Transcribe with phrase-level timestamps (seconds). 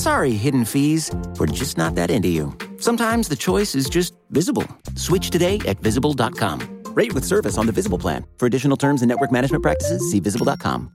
[0.00, 1.10] Sorry, hidden fees.
[1.38, 2.56] We're just not that into you.
[2.78, 4.66] Sometimes the choice is just visible.
[4.96, 6.84] Switch today at visible.com.
[6.94, 8.24] Rate with service on the Visible plan.
[8.38, 10.90] For additional terms and network management practices, see visible.com.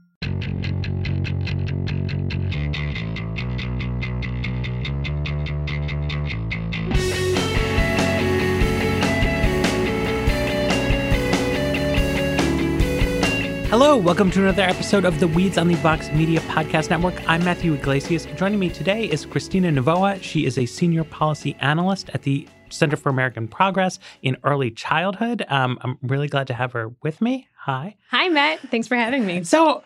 [13.78, 17.14] Hello, welcome to another episode of the Weeds on the Vox Media Podcast Network.
[17.28, 18.24] I'm Matthew Yglesias.
[18.34, 20.18] Joining me today is Cristina Novoa.
[20.22, 25.44] She is a senior policy analyst at the Center for American Progress in Early Childhood.
[25.48, 27.48] Um, I'm really glad to have her with me.
[27.58, 27.96] Hi.
[28.12, 28.60] Hi, Matt.
[28.70, 29.44] Thanks for having me.
[29.44, 29.84] So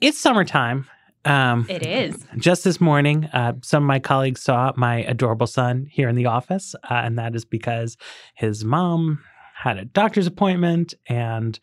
[0.00, 0.86] it's summertime.
[1.24, 2.24] Um, It is.
[2.36, 6.26] Just this morning, uh, some of my colleagues saw my adorable son here in the
[6.26, 7.96] office, uh, and that is because
[8.36, 9.18] his mom
[9.56, 11.58] had a doctor's appointment and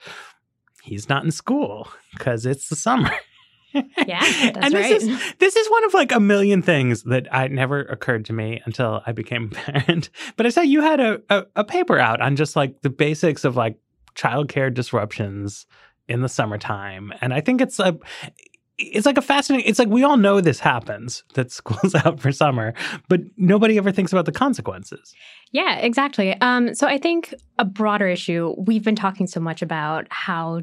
[0.83, 3.11] he's not in school because it's the summer.
[3.73, 4.91] Yeah, that's and this right.
[4.91, 8.61] is this is one of like a million things that I never occurred to me
[8.65, 10.11] until I became a parent.
[10.37, 13.43] But I saw you had a, a, a paper out on just like the basics
[13.43, 13.79] of like
[14.13, 15.65] childcare disruptions
[16.07, 17.97] in the summertime, and I think it's a
[18.77, 19.67] it's like a fascinating.
[19.67, 22.73] It's like we all know this happens that school's out for summer,
[23.07, 25.13] but nobody ever thinks about the consequences.
[25.51, 26.39] Yeah, exactly.
[26.41, 30.61] Um, so I think a broader issue, we've been talking so much about how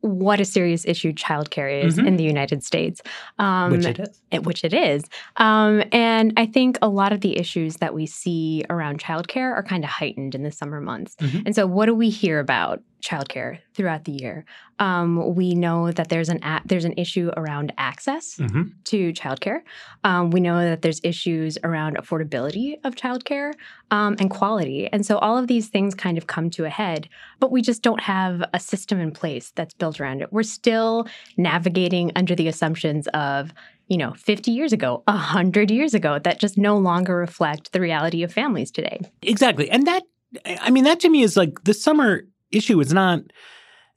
[0.00, 2.06] what a serious issue childcare is Mhm.
[2.06, 3.02] in the United States.
[3.38, 4.20] Um, which it is.
[4.30, 5.04] it- which it is.
[5.38, 9.62] Um, and I think a lot of the issues that we see around childcare are
[9.62, 11.16] kind of heightened in the summer months.
[11.20, 11.42] Mhm.
[11.46, 14.44] And so, what do we hear about childcare throughout the year?
[14.78, 19.60] Um, we know that there's an a- there's an issue around access hmm to childcare.
[20.04, 23.52] Um, we know that there's issues around affordability of childcare
[23.90, 24.88] um, and quality.
[24.90, 27.08] And so all of these things kind of come to a head,
[27.38, 30.32] but we just don't have a system in place that's built around it.
[30.32, 31.06] We're still
[31.36, 33.52] navigating under the assumptions of,
[33.88, 38.22] you know, 50 years ago, 100 years ago, that just no longer reflect the reality
[38.22, 39.00] of families today.
[39.22, 39.70] Exactly.
[39.70, 40.02] And that,
[40.46, 43.20] I mean, that to me is like the summer issue is not,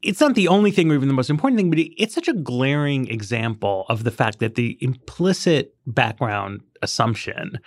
[0.01, 2.27] it's not the only thing or even the most important thing, but it, it's such
[2.27, 7.59] a glaring example of the fact that the implicit background assumption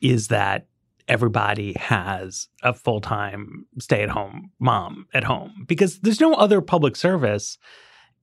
[0.00, 0.66] is that
[1.08, 6.60] everybody has a full time stay at home mom at home because there's no other
[6.60, 7.58] public service.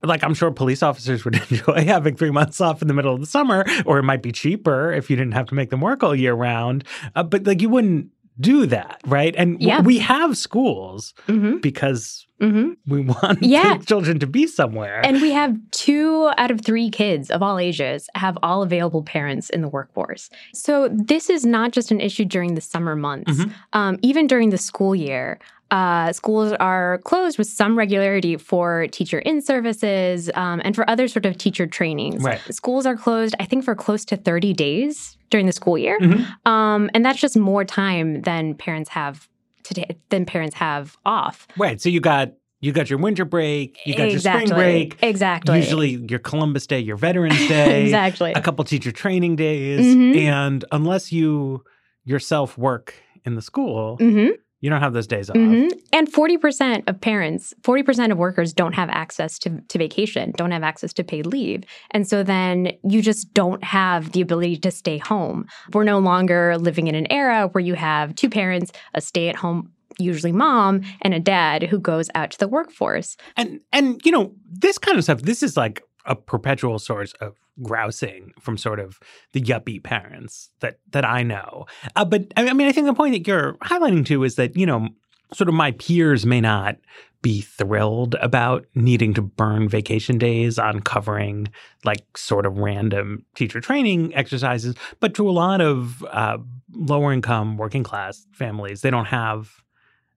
[0.02, 3.20] Like I'm sure police officers would enjoy having three months off in the middle of
[3.20, 6.02] the summer, or it might be cheaper if you didn't have to make them work
[6.02, 6.84] all year round.
[7.14, 9.34] Uh, but like you wouldn't do that, right?
[9.36, 9.80] And Yeah.
[9.80, 11.58] we have schools Mm-hmm.
[11.58, 12.72] because Mm-hmm.
[12.86, 13.78] we want Yeah.
[13.86, 15.00] children to be somewhere.
[15.02, 19.48] And we have two out of three kids of all ages have all available parents
[19.48, 20.28] in the workforce.
[20.52, 23.32] So this is not just an issue during the summer months.
[23.32, 23.52] Mhm.
[23.72, 25.38] Um, even during the school year,
[25.70, 31.08] uh, schools are closed with some regularity for teacher in services um, and for other
[31.08, 32.22] sort of teacher trainings.
[32.22, 32.40] Right.
[32.54, 35.98] Schools are closed, I think, for close to 30 days during the school year.
[36.00, 36.24] Mhm.
[36.46, 39.28] Um, and that's just more time than parents have
[39.64, 41.48] today than parents have off.
[41.56, 41.80] right.
[41.80, 44.40] So you got you got your winter break, you got exactly.
[44.40, 45.56] your spring break, Exactly.
[45.58, 48.32] usually your Columbus Day, your Veterans Day, exactly.
[48.32, 50.16] a couple teacher training days, Mhm.
[50.16, 51.64] and unless you
[52.04, 52.94] yourself work
[53.24, 54.28] in the school, hmm
[54.66, 55.36] you don't have those days off.
[55.36, 60.50] hmm And 40% of parents, 40% of workers don't have access to, to vacation, don't
[60.50, 61.62] have access to paid leave.
[61.92, 65.46] And so then you just don't have the ability to stay home.
[65.72, 69.36] We're no longer living in an era where you have two parents, a stay at
[69.36, 69.70] home,
[70.00, 73.16] usually mom, and a dad who goes out to the workforce.
[73.36, 75.22] And and you know this kind of stuff.
[75.22, 78.98] This is like a perpetual source of grousing from sort of
[79.32, 81.66] the yuppie parents that that I know.
[81.94, 84.66] Uh, but I mean, I think the point that you're highlighting too is that you
[84.66, 84.88] know,
[85.32, 86.76] sort of my peers may not
[87.22, 91.48] be thrilled about needing to burn vacation days on covering
[91.84, 96.38] like sort of random teacher training exercises, but to a lot of uh,
[96.72, 99.62] lower income working class families, they don't have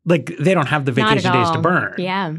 [0.05, 1.95] like they don't have the vacation days to burn.
[1.97, 2.35] Yeah.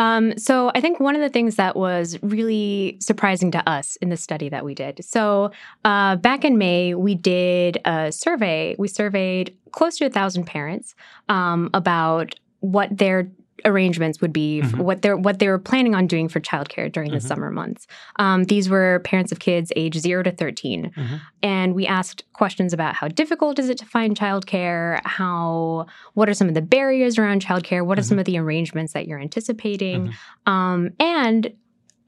[0.00, 4.08] Um, so I think one of the things that was really surprising to us in
[4.08, 5.04] the study that we did.
[5.04, 5.50] So
[5.84, 8.74] uh, back in May, we did a survey.
[8.78, 10.94] We surveyed close to a thousand parents
[11.28, 13.30] um, about what their
[13.64, 14.78] arrangements would be, Mhm.
[14.78, 17.22] what they are what they were planning on doing for childcare during the Mhm.
[17.22, 17.86] summer months.
[18.16, 21.20] Um, these were parents of kids age zero to 13 Mhm.
[21.42, 26.34] and we asked questions about how difficult is it to find childcare, how what are
[26.34, 30.12] some of the barriers around childcare, what are some of the arrangements that you're anticipating,
[30.46, 31.52] um, and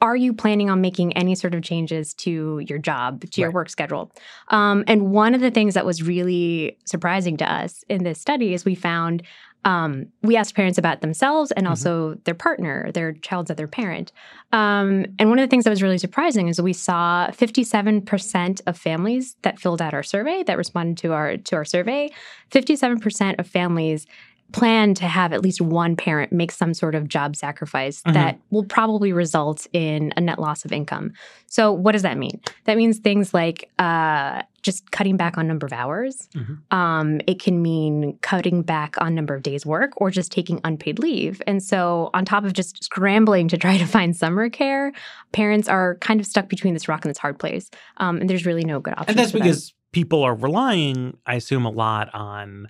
[0.00, 3.70] are you planning on making any sort of changes to your job, to your work
[3.70, 4.10] schedule?
[4.49, 8.52] Um, and one of the things that was really surprising to us in this study
[8.52, 9.22] is we found
[9.64, 11.70] um, we asked parents about themselves and Mhm.
[11.70, 14.12] also their partner, their child's other parent.
[14.53, 18.76] Um, and one of the things that was really surprising is we saw 57% of
[18.76, 22.11] families that filled out our survey, that responded to our to our survey,
[22.50, 24.06] 57% of families
[24.52, 28.12] plan to have at least one parent make some sort of job sacrifice Mhm.
[28.14, 31.12] that will probably result in a net loss of income.
[31.46, 32.40] So, what does that mean?
[32.64, 36.28] That means things like uh, just cutting back on number of hours.
[36.34, 36.58] Mhm.
[36.70, 40.99] Um, it can mean cutting back on number of days work or just taking unpaid
[41.00, 41.43] leave.
[41.46, 44.93] And so, on top of just scrambling to try to find summer care,
[45.32, 47.70] parents are kind of stuck between this rock and this hard place.
[47.96, 49.10] Um, and there's really no good option.
[49.10, 52.69] And that's because people are relying, I assume, a lot on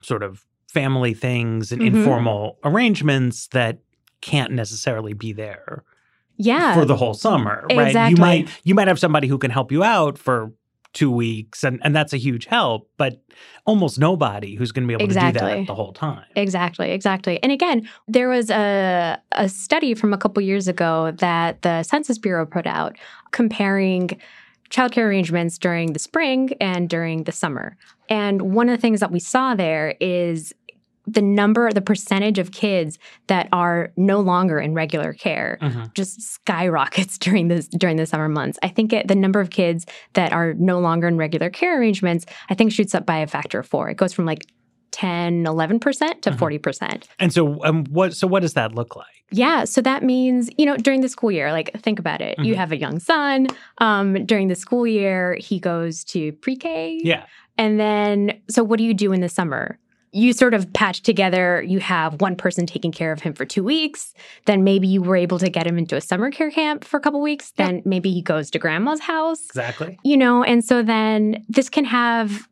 [0.00, 1.86] sort of family things and Mhm.
[1.88, 3.78] informal arrangements that
[4.20, 5.84] can't necessarily be there
[6.38, 8.10] yeah, for the whole summer, right?
[8.10, 10.52] You might you might have somebody who can help you out for
[10.92, 13.22] two weeks and, and that's a huge help, but
[13.64, 16.24] almost nobody who's going to be able to do that the whole time.
[16.36, 17.42] Exactly, exactly.
[17.42, 22.18] And again, there was a a study from a couple years ago that the Census
[22.18, 22.96] Bureau put out
[23.30, 24.20] comparing
[24.70, 27.76] childcare arrangements during the spring and during the summer.
[28.08, 30.52] And one of the things that we saw there is
[31.06, 35.92] the number, the percentage of kids that are no longer in regular care Mhm.
[35.94, 38.58] just skyrockets during this during the summer months.
[38.62, 39.84] I think it, the number of kids
[40.14, 43.58] that are no longer in regular care arrangements, I think shoots up by a factor
[43.58, 43.90] of 4.
[43.90, 44.46] It goes from like
[44.92, 46.38] 10, 11% to Mhm.
[46.38, 47.08] 40%.
[47.18, 49.06] And so um, what so what does that look like?
[49.30, 52.38] Yeah, so that means, you know, during the school year, like think about it.
[52.38, 52.58] You Mhm.
[52.58, 53.46] have a young son,
[53.78, 57.00] um during the school year, he goes to pre-K.
[57.02, 57.24] Yeah.
[57.58, 59.78] And then, so what do you do in the summer?
[60.14, 63.64] You sort of patch together, you have one person taking care of him for two
[63.64, 64.12] weeks.
[64.44, 67.00] Then maybe you were able to get him into a summer care camp for a
[67.00, 67.52] couple weeks.
[67.56, 67.66] Yep.
[67.66, 69.98] Then maybe he goes to grandma's house, Exactly.
[70.04, 72.46] you know, and so then this can have.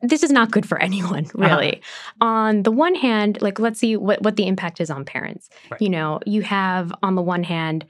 [0.00, 1.38] This is not good for anyone, uh-huh.
[1.44, 1.82] really.
[2.20, 5.50] On the one hand, like let's see what, what the impact is on parents.
[5.70, 5.80] Right.
[5.80, 7.84] You know, you have on the one hand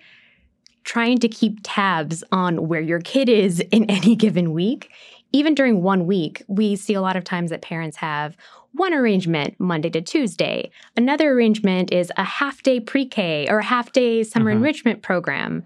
[0.84, 4.90] trying to keep tabs on where your kid is in any given week.
[5.32, 8.36] Even during one week, we see a lot of times that parents have
[8.72, 10.70] one arrangement Monday to Tuesday.
[10.96, 14.56] Another arrangement is a half day pre K or a half day summer Mhm.
[14.56, 15.64] enrichment program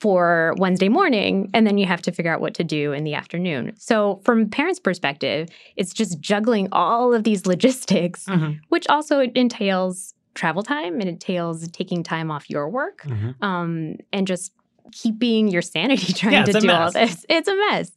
[0.00, 1.50] for Wednesday morning.
[1.52, 3.72] And then you have to figure out what to do in the afternoon.
[3.76, 8.60] So, from parents' perspective, it's just juggling all of these logistics, Mhm.
[8.70, 13.34] which also entails travel time and entails taking time off your work Mhm.
[13.42, 14.52] um, and just
[14.92, 17.24] keeping your sanity trying Yeah, to do all this.
[17.28, 17.92] It's a mess.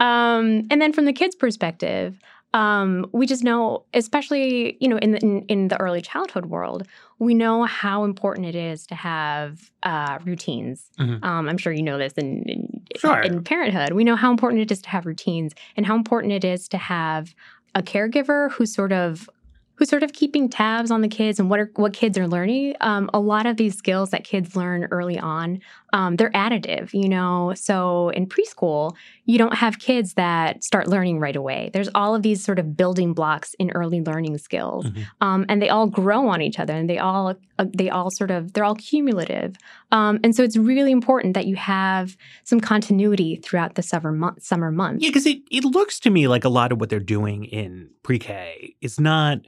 [0.00, 2.18] Um, and then from the kids' perspective,
[2.52, 6.86] um, we just know, especially you know, in the in, in the early childhood world,
[7.18, 10.88] we know how important it is to have uh, routines.
[11.00, 11.24] Mhm.
[11.24, 13.20] Um, I'm sure you know this in in, Sure.
[13.20, 13.92] in parenthood.
[13.92, 16.78] We know how important it is to have routines and how important it is to
[16.78, 17.34] have
[17.74, 19.28] a caregiver who's sort of
[19.76, 22.76] who's sort of keeping tabs on the kids and what are what kids are learning.
[22.80, 25.58] Um, a lot of these skills that kids learn early on,
[25.94, 27.54] um, they're additive, you know.
[27.56, 31.70] So in preschool, you don't have kids that start learning right away.
[31.72, 35.06] There's all of these sort of building blocks in early learning skills, Mhm.
[35.22, 38.30] um, and they all grow on each other, and they all uh, they all sort
[38.30, 39.54] of they're all cumulative.
[39.92, 44.42] Um, and so it's really important that you have some continuity throughout the summer month,
[44.42, 45.02] summer months.
[45.04, 47.88] Yeah, because it, it looks to me like a lot of what they're doing in
[48.02, 49.38] pre K is not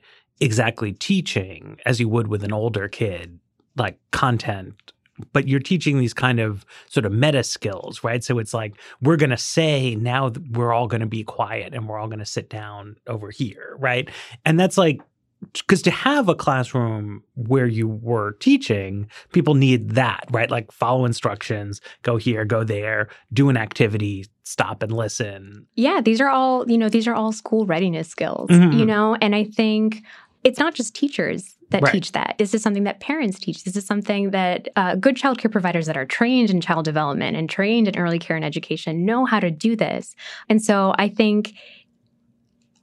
[0.41, 3.41] exactly teaching as you would with an older kid,
[3.76, 4.93] like content,
[5.33, 8.23] but you're teaching these kind of sort of meta skills, right?
[8.23, 11.75] So it's like, we're going to say now that we're all going to be quiet
[11.75, 14.09] and we're all going to sit down over here, right?
[14.45, 15.01] And that's like,
[15.53, 20.51] because to have a classroom where you were teaching, people need that, right?
[20.51, 25.67] Like follow instructions, go here, go there, do an activity, stop and listen.
[25.75, 28.79] Yeah, these are all, you know, these are all school readiness skills, Mhm.
[28.79, 30.03] you know, and I think
[30.43, 31.93] it's not just teachers that Right.
[31.93, 32.37] teach that.
[32.39, 33.65] This is something that parents teach.
[33.65, 37.51] This is something that uh, good childcare providers that are trained in child development and
[37.51, 40.15] trained in early care and education know how to do this.
[40.49, 41.55] And so I think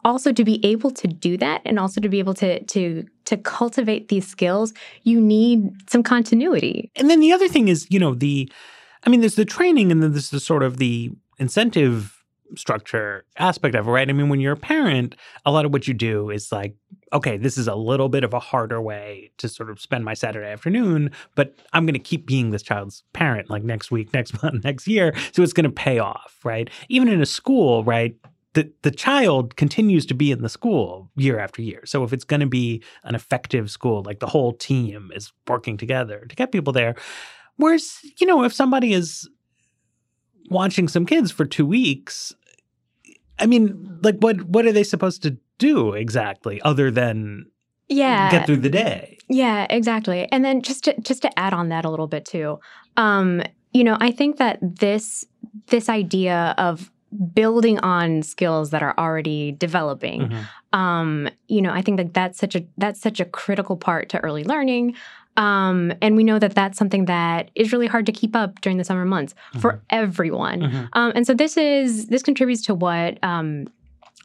[0.06, 3.38] also to be able to do that and also to be able to to to
[3.38, 4.74] cultivate these skills,
[5.04, 6.92] you need some continuity.
[6.96, 8.52] And then the other thing is, you know, the,
[9.06, 12.23] I mean, there's the training and then there's the sort of the incentive
[12.56, 14.10] structure aspect of it, right?
[14.10, 16.76] I mean, when you're a parent, a lot of what you do is like,
[17.12, 20.14] okay, this is a little bit of a harder way to sort of spend my
[20.14, 24.42] Saturday afternoon, but I'm going to keep being this child's parent like next week, next
[24.42, 25.14] month, next year.
[25.32, 26.70] So it's going to pay off, right?
[26.90, 28.16] Even in a school, right?
[28.54, 31.82] The, the child continues to be in the school year after year.
[31.86, 35.76] So if it's going to be an effective school, like the whole team is working
[35.76, 36.96] together to get people there.
[37.58, 39.28] Whereas, you know, if somebody is
[40.50, 42.34] watching some kids for two weeks,
[43.40, 47.46] I mean, like what what are they supposed to do exactly other than
[47.90, 49.18] yeah get through the day?
[49.30, 50.28] Yeah, exactly.
[50.32, 52.60] And then just to just to add on that a little bit too.
[52.98, 55.26] Um, you know, I think that this
[55.68, 56.92] this idea of
[57.34, 60.80] building on skills that are already developing Mm-hmm.
[60.80, 64.20] um, you know i think that that's such a that's such a critical part to
[64.24, 64.96] early learning
[65.38, 68.78] um, and we know that that's something that is really hard to keep up during
[68.78, 70.90] the summer months for everyone Mhm.
[70.94, 73.68] um, and so this is this contributes to what um,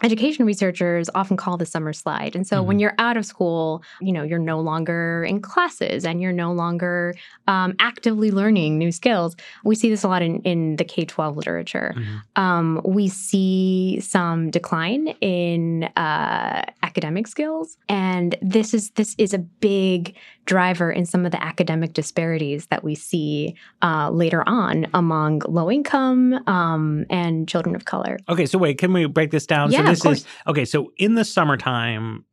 [0.02, 4.12] education researchers often call the summer slide and so when you're out of school you
[4.12, 7.14] know you're no longer in classes and you're no longer
[7.48, 11.94] um, actively learning new skills we see this a lot in, in the k-12 literature
[11.96, 12.42] Mhm.
[12.42, 19.38] um, we see some decline in uh, academic skills, and this is this is a
[19.38, 20.14] big
[20.46, 25.70] driver in some of the academic disparities that we see uh, later on among low
[25.70, 28.16] income um, and children of color.
[28.28, 29.70] Okay, so wait, can we break this down?
[29.70, 32.24] Yeah, so this is okay, so in the summertime,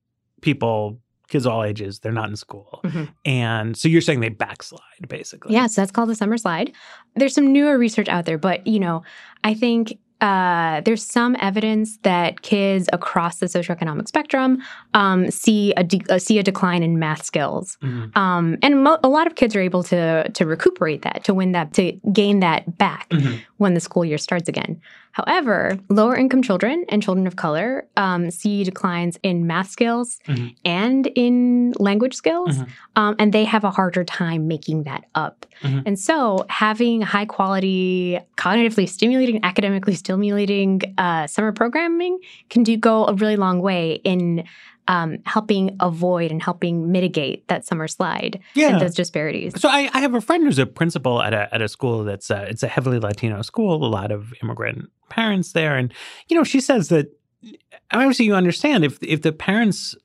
[0.41, 2.81] people, kids all ages, they're not in school.
[2.83, 3.09] Mhm.
[3.25, 5.53] And so you're saying they backslide basically.
[5.53, 6.71] Yeah, so that's called the summer slide.
[7.15, 9.03] There's some newer research out there, but you know,
[9.43, 14.61] I think uh, there's some evidence that kids across the socioeconomic spectrum
[14.93, 17.77] um, see a de- uh, see a decline in math skills.
[17.83, 18.15] Mhm.
[18.15, 21.51] Um, and mo- a lot of kids are able to to recuperate that, to win
[21.51, 23.39] that, to gain that back Mhm.
[23.57, 24.79] when the school year starts again.
[25.15, 30.55] However, lower income children and children of color um, see declines in math skills Mhm.
[30.65, 32.67] and in language skills, Mhm.
[32.97, 35.45] um, and they have a harder time making that up.
[35.63, 35.83] Mhm.
[35.85, 42.19] And so, having high quality, cognitively stimulating, academically stimulating uh, summer programming
[42.49, 44.43] can do go a really long way in
[44.87, 48.69] um, helping avoid and helping mitigate that summer slide Yeah.
[48.73, 49.59] and those disparities.
[49.59, 52.29] So I, I have a friend who's a principal at a at a school that's
[52.29, 55.93] uh it's a heavily Latino school, a lot of immigrant parents there, and
[56.27, 57.07] you know she says that
[57.43, 57.57] I mean,
[58.05, 59.95] obviously you understand if if the parents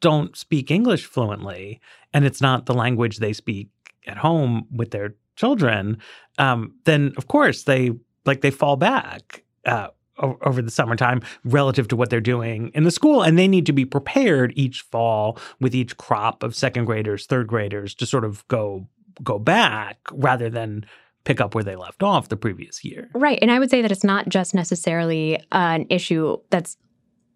[0.00, 1.80] don't speak English fluently
[2.12, 3.68] and it's not the language they speak
[4.06, 5.98] at home with their children,
[6.38, 7.90] um, then of course they
[8.26, 9.44] like they fall back.
[9.64, 9.88] Uh,
[10.18, 13.72] over the summertime relative to what they're doing in the school and they need to
[13.72, 18.46] be prepared each fall with each crop of second graders third graders to sort of
[18.48, 18.86] go
[19.22, 20.84] go back rather than
[21.24, 23.38] pick up where they left off the previous year Right.
[23.42, 26.76] And I would say that it's not just necessarily an issue that's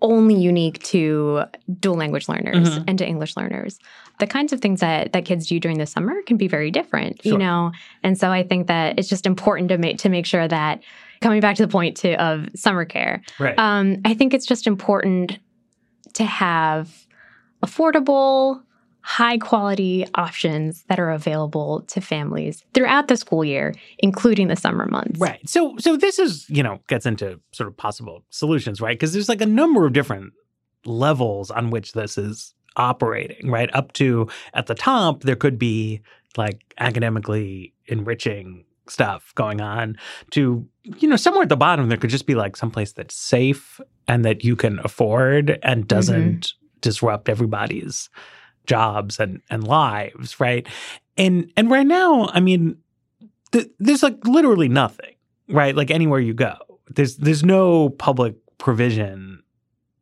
[0.00, 1.42] only unique to
[1.80, 2.84] dual language learners Mhm.
[2.86, 3.78] and to English learners.
[4.20, 7.24] The kinds of things that, that kids do during the summer can be very different,
[7.24, 7.72] you know?
[8.02, 10.82] And so I think that it's just important to make to make sure that
[11.20, 14.66] coming back to the point to, of summer care, right um, I think it's just
[14.68, 15.38] important
[16.14, 17.06] to have
[17.64, 18.62] affordable,
[19.00, 24.86] high quality options that are available to families throughout the school year, including the summer
[24.86, 25.18] months.
[25.18, 25.46] right.
[25.48, 28.98] So so this is you know gets into sort of possible solutions right?
[28.98, 30.32] Because there's like a number of different
[30.84, 33.70] levels on which this is operating right?
[33.74, 36.02] Up to at the top there could be
[36.36, 39.96] like academically enriching stuff going on
[40.30, 43.80] to you know somewhere at the bottom there could just be like someplace that's safe
[44.06, 45.86] and that you can afford and mm-hmm.
[45.86, 48.08] doesn't disrupt everybody's
[48.68, 50.66] jobs and and lives right?
[51.16, 52.76] And and right now i mean
[53.50, 55.14] th- there's like literally nothing
[55.48, 55.74] right?
[55.74, 56.54] Like anywhere you go.
[56.94, 59.42] There's there's no public provision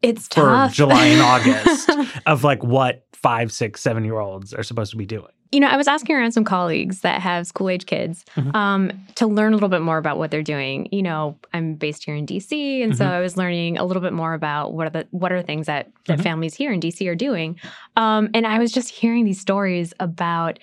[0.02, 0.72] It's for tough.
[0.72, 1.88] july and august
[2.26, 5.68] of like what five six seven year olds are supposed to be doing you know,
[5.68, 8.54] I was asking around some colleagues that have school age kids Mhm.
[8.54, 10.88] um, to learn a little bit more about what they're doing.
[10.92, 13.10] You know, I'm based here in DC, and so Mhm.
[13.10, 15.90] I was learning a little bit more about what are the what are things that
[16.06, 16.22] that Mhm.
[16.22, 17.58] families here in DC are doing.
[17.96, 20.58] Um, and I was just hearing these stories about,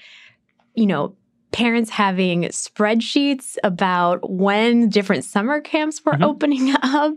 [0.75, 1.15] you know.
[1.51, 6.23] Parents having spreadsheets about when different summer camps were Mhm.
[6.23, 7.13] opening up,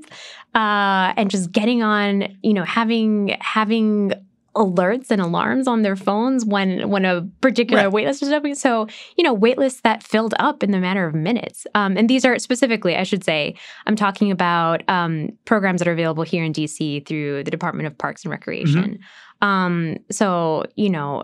[0.55, 4.13] uh, and just getting on, you know, having having
[4.57, 8.07] alerts and alarms on their phones when when a particular Right.
[8.07, 8.55] waitlist is open.
[8.55, 8.87] So
[9.17, 11.67] you know, waitlists that filled up in the matter of minutes.
[11.75, 13.55] Um, and these are specifically, I should say,
[13.87, 17.97] I'm talking about um, programs that are available here in DC through the Department of
[17.99, 18.99] Parks and Recreation.
[19.43, 21.23] Um, so you know,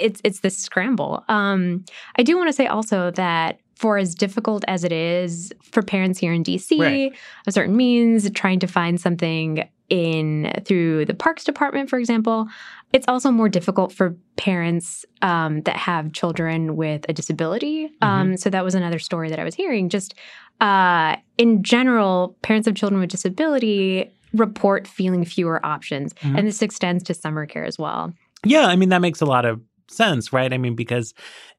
[0.00, 1.24] it's it's this scramble.
[1.28, 1.84] Um,
[2.18, 6.18] I do want to say also that for as difficult as it is for parents
[6.18, 7.12] here in DC, Right.
[7.46, 12.46] a certain means trying to find something in through the parks department, for example,
[12.94, 17.90] it's also more difficult for parents um, that have children with a disability.
[18.00, 19.90] Um, so that was another story that I was hearing.
[19.90, 20.14] Just
[20.60, 26.38] uh, in general, parents of children with disability report feeling fewer options, Mhm.
[26.38, 28.12] and this extends to summer care as well.
[28.46, 30.52] Yeah, I mean that makes a lot of sense, right?
[30.52, 31.12] I mean because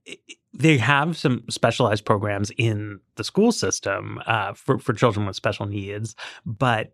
[0.07, 0.17] i-
[0.55, 5.65] they have some specialized programs in the school system uh, for for children with special
[5.67, 6.93] needs, but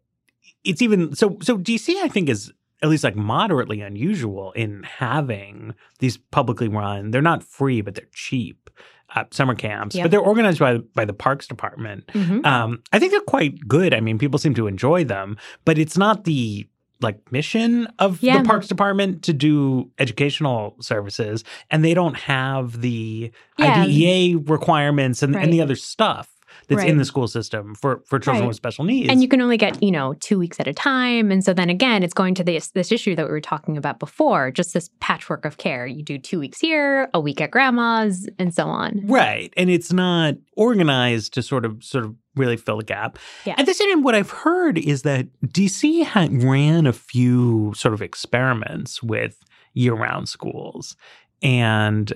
[0.63, 1.37] it's even so.
[1.41, 2.51] So DC, I think, is
[2.81, 7.11] at least like moderately unusual in having these publicly run.
[7.11, 8.69] They're not free, but they're cheap.
[9.15, 10.03] Uh, summer camps, Yep.
[10.03, 12.05] but they're organized by by the Parks Department.
[12.13, 12.45] Mhm.
[12.45, 13.91] Um, I think they're quite good.
[13.91, 15.35] I mean, people seem to enjoy them,
[15.65, 16.67] but it's not the
[17.01, 18.37] like mission of Yeah.
[18.37, 23.81] the Parks Department to do educational services, and they don't have the Yeah.
[23.83, 26.29] IDEA requirements and, and the other stuff
[26.67, 26.89] that's Right.
[26.89, 28.47] in the school system for for children Right.
[28.47, 29.09] with special needs.
[29.09, 31.31] And you can only get, you know, two weeks at a time.
[31.31, 33.99] And so then again, it's going to this this issue that we were talking about
[33.99, 35.87] before, just this patchwork of care.
[35.87, 39.01] You do two weeks here, a week at grandma's, and so on.
[39.05, 39.53] Right.
[39.57, 43.17] And it's not organized to sort of sort of really fill the gap.
[43.45, 43.55] Yeah.
[43.57, 47.93] At the same time, what I've heard is that DC had ran a few sort
[47.93, 49.39] of experiments with
[49.73, 50.95] year-round schools.
[51.41, 52.13] And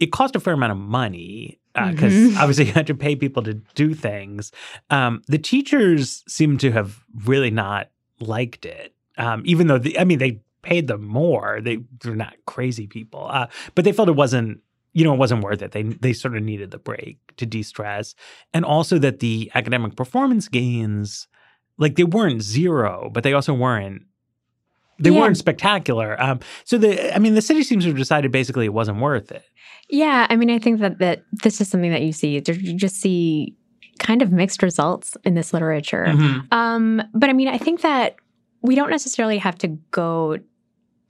[0.00, 2.36] it cost a fair amount of money because Mhm.
[2.38, 4.50] obviously you had to pay people to do things.
[4.90, 10.04] Um, the teachers seem to have really not liked it, um, even though the, I
[10.04, 11.60] mean they paid them more.
[11.62, 14.60] They they're not crazy people, uh, but they felt it wasn't
[14.92, 15.72] you know it wasn't worth it.
[15.72, 18.14] They they sort of needed the break to de stress,
[18.52, 21.28] and also that the academic performance gains
[21.78, 24.02] like they weren't zero, but they also weren't.
[25.00, 25.20] They Yeah.
[25.20, 26.20] weren't spectacular.
[26.22, 29.32] Um, so the, I mean, the city seems to have decided basically it wasn't worth
[29.32, 29.42] it.
[29.88, 32.34] Yeah, I mean, I think that that this is something that you see.
[32.34, 32.40] You
[32.76, 33.56] just see
[33.98, 36.04] kind of mixed results in this literature.
[36.08, 36.52] Mhm.
[36.52, 38.16] Um, but I mean, I think that
[38.62, 40.38] we don't necessarily have to go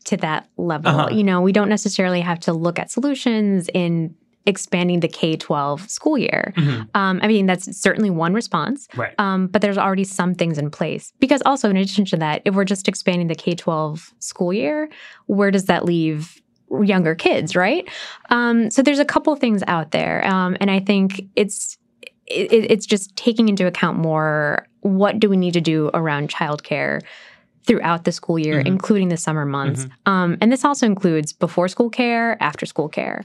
[0.07, 0.91] to that level.
[0.91, 1.09] Uh-huh.
[1.15, 4.15] You know, we don't necessarily have to look at solutions in
[4.47, 6.53] expanding the K 12 school year.
[6.57, 6.89] Mhm.
[6.95, 8.89] Um, I mean, that's certainly one response.
[8.97, 9.15] Right.
[9.19, 11.13] Um, but there's already some things in place.
[11.21, 14.89] Because also, in addition to that, if we're just expanding the K 12 school year,
[15.27, 16.41] where does that leave
[16.83, 17.87] younger kids, right?
[18.31, 20.25] Um, so there's a couple things out there.
[20.27, 21.77] Um, and I think it's
[22.27, 27.01] it, it's just taking into account more what do we need to do around childcare
[27.67, 28.67] throughout the school year, Mhm.
[28.67, 29.87] including the summer months.
[30.07, 33.25] Um, and this also includes before school care, after school care.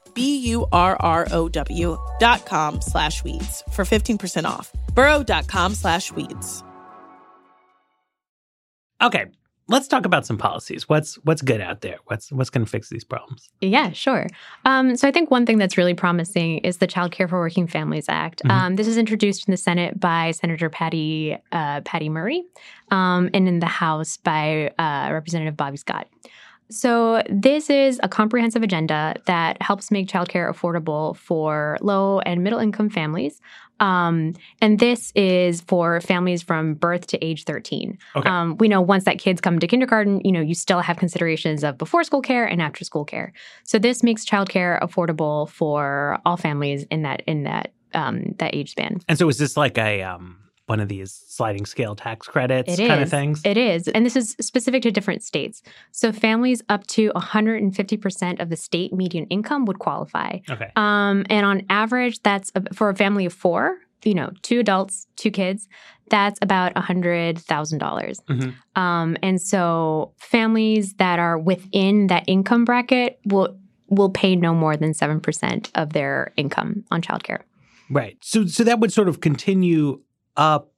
[0.13, 4.71] B-U-R-R-O-W dot com slash weeds for 15% off.
[4.93, 6.63] burrow.com slash weeds.
[9.01, 9.25] Okay,
[9.67, 10.87] let's talk about some policies.
[10.87, 11.97] What's what's good out there?
[12.05, 13.49] What's what's going to fix these problems?
[13.61, 14.27] Yeah, sure.
[14.63, 17.65] Um, so I think one thing that's really promising is the Child Care for Working
[17.65, 18.43] Families Act.
[18.43, 18.51] Mhm.
[18.51, 22.43] Um, this is introduced in the Senate by Senator Patty uh, Patty Murray,
[22.91, 26.07] um, and in the House by uh, Representative Bobby Scott.
[26.71, 32.59] So this is a comprehensive agenda that helps make childcare affordable for low and middle
[32.59, 33.41] income families.
[33.81, 37.97] Um, and this is for families from birth to age 13.
[38.15, 38.29] Okay.
[38.29, 41.63] Um, we know once that kids come to kindergarten, you know, you still have considerations
[41.63, 43.33] of before school care and after school care.
[43.63, 48.71] So this makes childcare affordable for all families in that in that um, that age
[48.71, 48.99] span.
[49.09, 50.37] And so is this like a um
[50.71, 53.41] one of these sliding scale tax credits It kind of things?
[53.43, 55.61] It is, and this is specific to different states.
[55.91, 60.39] So families up to 150% of the state median income would qualify.
[60.49, 60.71] okay.
[60.77, 63.77] Um, and on average, that's a- for a family of four.
[64.03, 65.67] You know, two adults, two kids.
[66.09, 68.19] That's about a hundred thousand dollars.
[68.29, 68.53] Mhm.
[68.75, 73.57] Um, and so families that are within that income bracket will
[73.89, 77.41] will pay no more than seven percent of their income on childcare.
[77.91, 78.17] Right.
[78.21, 80.01] So so that would sort of continue
[80.37, 80.69] up.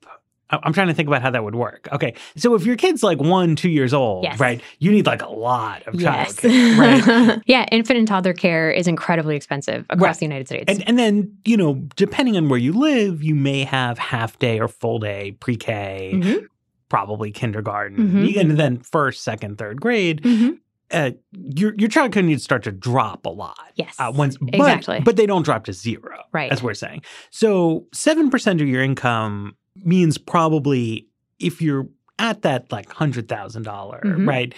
[0.50, 1.88] I- I'm trying to think about how that would work.
[1.92, 2.13] Okay.
[2.36, 4.39] So if your kid's like one, two years old, Yes.
[4.39, 6.36] right, you need like a lot of Yes.
[6.36, 6.78] childcare.
[7.34, 7.42] Right.
[7.46, 10.18] yeah, infant and toddler care is incredibly expensive across Right.
[10.20, 10.66] the United States.
[10.68, 14.60] And and then, you know, depending on where you live, you may have half day
[14.60, 16.46] or full day pre-K, Mhm.
[16.89, 18.38] probably kindergarten, Mhm.
[18.39, 20.22] and then first, second, third grade.
[20.22, 20.58] Mhm.
[20.94, 23.58] Uh, your your child could need to start to drop a lot.
[23.76, 23.96] Yes.
[24.00, 25.00] Uh, once, but- Exactly.
[25.00, 26.52] But, they don't drop to zero, Right.
[26.52, 27.02] As we're saying.
[27.32, 31.08] So seven percent of your income means probably
[31.40, 31.88] if you're
[32.20, 34.28] at that like hundred thousand dollar, Mhm.
[34.28, 34.54] right?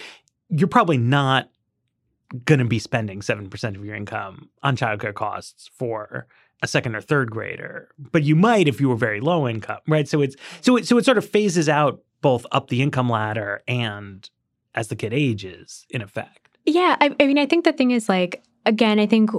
[0.50, 1.48] You're probably not
[2.44, 6.26] going to be spending seven percent of your income on childcare costs for
[6.62, 10.08] a second or third grader, but you might if you were very low income, right?
[10.08, 13.62] So it's so it so it sort of phases out both up the income ladder
[13.68, 14.28] and
[14.76, 16.58] as the kid ages, in effect.
[16.66, 19.30] Yeah, I, I mean, I think the thing is like again, I think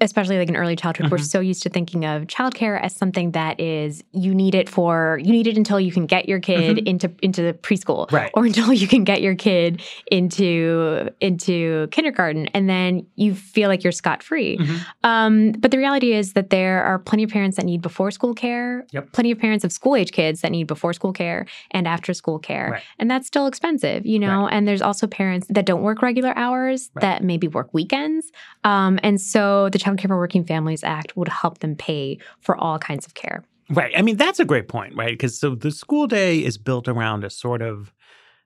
[0.00, 1.24] especially like in early childhood, we're Mhm.
[1.24, 5.32] so used to thinking of childcare as something that is you need it for you
[5.32, 6.86] need it until you can get your kid Mhm.
[6.88, 8.30] into into the preschool, Right.
[8.34, 13.82] Or until you can get your kid into into kindergarten, and then you feel like
[13.84, 14.58] you're scot free.
[14.58, 14.80] Mhm.
[15.04, 18.34] Um, but the reality is that there are plenty of parents that need before school
[18.34, 19.12] care, Yep.
[19.12, 22.38] plenty of parents of school age kids that need before school care and after school
[22.38, 22.70] care.
[22.72, 22.82] Right.
[22.98, 24.48] And that's still expensive, you know?
[24.48, 27.02] And there's also parents that don't work regular hours, Right.
[27.02, 28.30] that maybe work weekends.
[28.64, 32.56] Um, and so the Child Care for Working Families Act would help them pay for
[32.56, 33.42] all kinds of care.
[33.70, 33.92] Right.
[33.96, 35.12] I mean, that's a great point, right?
[35.12, 37.92] Because so the school day is built around a sort of,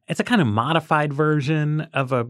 [0.07, 2.27] it's a kind of modified version of a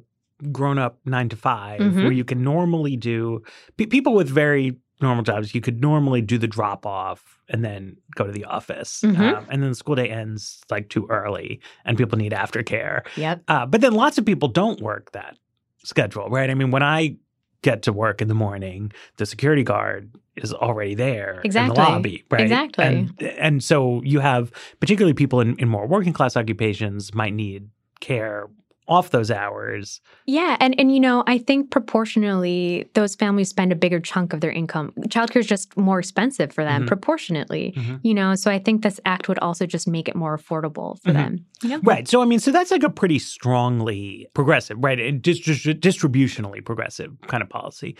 [0.53, 1.95] grown up nine to 5 Mhm.
[2.03, 3.43] where you can normally do,
[3.77, 7.97] pe- people with very normal jobs, you could normally do the drop off and then
[8.15, 9.01] go to the office.
[9.05, 9.19] Mhm.
[9.39, 13.03] Um, and then the school day ends like too early and people need aftercare.
[13.17, 13.43] Yep.
[13.49, 15.37] Uh, but then lots of people don't work that
[15.83, 16.49] schedule, right?
[16.49, 17.17] I mean, when I
[17.65, 21.71] get to work in the morning, the security guard is already there Exactly.
[21.71, 22.43] in the lobby, right?
[22.43, 22.85] Exactly.
[22.85, 27.69] And, and so you have particularly people in, in more working class occupations might need
[28.01, 28.49] care
[28.87, 30.01] off those hours.
[30.27, 34.41] Yeah, and and you know, I think proportionally, those families spend a bigger chunk of
[34.41, 34.93] their income.
[35.09, 36.87] Childcare is just more expensive for them Mhm.
[36.87, 37.73] proportionately.
[37.77, 38.01] Mhm.
[38.03, 41.11] You know, so I think this act would also just make it more affordable for
[41.11, 41.15] Mhm.
[41.15, 41.47] them.
[41.63, 41.81] You know?
[41.83, 42.07] Right.
[42.07, 45.21] So, I mean, so that's like a pretty strongly progressive, right?
[45.23, 47.97] Dis- distributionally progressive kind of policy.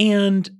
[0.00, 0.50] And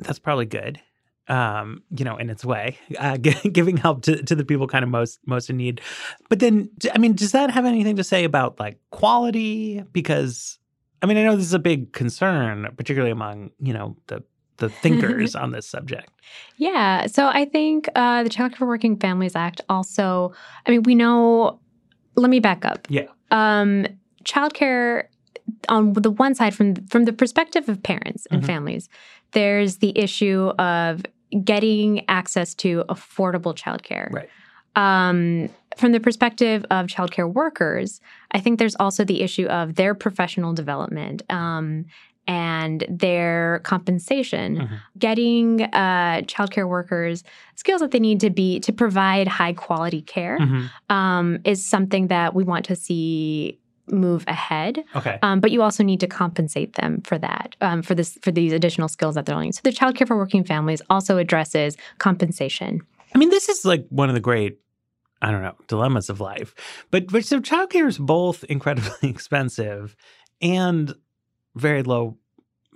[0.00, 0.80] that's probably good,
[1.28, 4.82] um, you know, in its way, uh, gi- giving help to, to the people kind
[4.84, 5.80] of most most in need.
[6.28, 9.82] But then, I mean, does that have anything to say about like quality?
[9.92, 10.58] Because,
[11.02, 14.22] I mean, I know this is a big concern, particularly among, you know, the
[14.58, 16.10] the thinkers on this subject.
[16.56, 17.06] Yeah.
[17.08, 20.32] So I think uh, the Child Care for Working Families Act also,
[20.66, 21.60] I mean, we know,
[22.14, 22.86] let me back up.
[22.88, 23.08] Yeah.
[23.30, 23.86] Um,
[24.24, 25.04] childcare,
[25.68, 28.46] on the one side, from, from the perspective of parents and Mhm.
[28.46, 28.88] families,
[29.32, 31.02] there's the issue of
[31.44, 34.12] getting access to affordable childcare.
[34.12, 34.28] Right.
[34.76, 38.00] Um, from the perspective of childcare workers,
[38.32, 41.86] I think there's also the issue of their professional development um,
[42.28, 44.68] and their compensation Mhm.
[44.98, 47.22] getting uh, childcare workers
[47.54, 50.70] skills that they need to be to provide high quality care Mhm.
[50.90, 54.84] um, is something that we want to see move ahead.
[54.94, 55.18] Okay.
[55.22, 58.52] Um, but you also need to compensate them for that, um, for this, for these
[58.52, 59.52] additional skills that they're learning.
[59.52, 62.82] So the Child Care for Working Families also addresses compensation.
[63.14, 64.58] I mean, this is like one of the great,
[65.22, 66.54] I don't know, dilemmas of life.
[66.90, 69.96] But but so childcare is both incredibly expensive
[70.42, 70.94] and
[71.54, 72.18] very low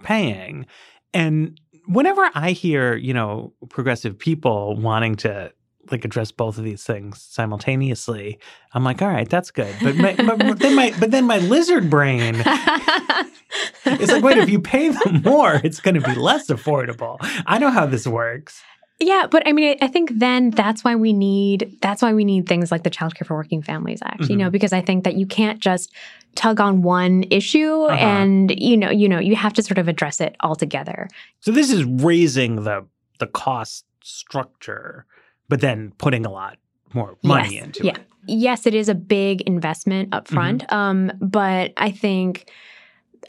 [0.03, 0.67] paying.
[1.13, 5.53] And whenever I hear, you know, progressive people wanting to
[5.91, 8.39] like address both of these things simultaneously.
[8.75, 9.75] I'm like, all right, that's good.
[9.83, 12.35] But, my, but then my but then my lizard brain
[13.87, 17.17] is like, wait, if you pay them more, it's going to be less affordable.
[17.47, 18.63] I know how this works.
[19.03, 22.47] Yeah, but I mean, I think then that's why we need that's why we need
[22.47, 24.21] things like the Child Care for Working Families Act.
[24.21, 24.31] Mm-hmm.
[24.31, 25.91] You know, because I think that you can't just
[26.35, 27.97] tug on one issue Uh-huh.
[27.97, 31.09] and you know, you know, you have to sort of address it all together.
[31.41, 32.87] So this is raising the
[33.19, 35.07] the cost structure,
[35.51, 36.57] but then putting a lot
[36.95, 37.65] more money yes.
[37.65, 37.97] into yeah.
[37.97, 38.07] it.
[38.27, 40.75] Yes, it is a big investment up front, Mm-hmm.
[40.75, 42.51] um, but I think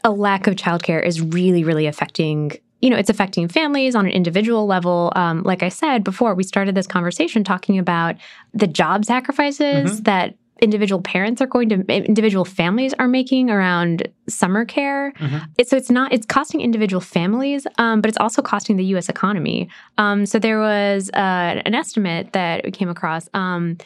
[0.04, 2.52] a lack of childcare is really, really affecting.
[2.80, 5.12] You know, it's affecting families on an individual level.
[5.14, 8.16] Um, like I said before, we started this conversation talking about
[8.52, 10.04] the job sacrifices Mhm.
[10.04, 15.12] that individual parents are going to, individual families are making around summer care.
[15.18, 15.42] Mhm.
[15.58, 19.08] It's, so it's not, it's costing individual families, um, but it's also costing the U.S.
[19.08, 19.68] economy.
[19.98, 23.76] Um, so there was uh, an estimate that we came across um,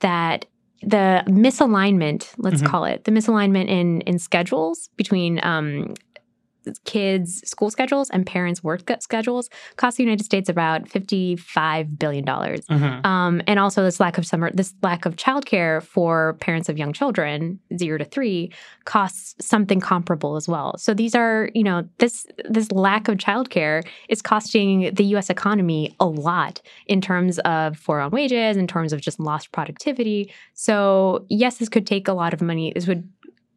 [0.00, 0.44] that
[0.82, 2.66] the misalignment, let's Mhm.
[2.66, 5.94] call it, the misalignment in in schedules between um,
[6.84, 12.24] kids' school schedules and parents' work schedules cost the United States about fifty five billion
[12.24, 12.60] dollars.
[12.66, 13.04] Mhm.
[13.04, 16.92] Um, and also this lack of summer, this lack of childcare for parents of young
[16.92, 18.52] children, zero to three,
[18.84, 20.76] costs something comparable as well.
[20.78, 25.30] So these are, you know, this this lack of childcare is costing the U.S.
[25.30, 30.32] economy a lot in terms of foreign wages, in terms of just lost productivity.
[30.54, 32.72] So yes, this could take a lot of money.
[32.74, 33.08] This would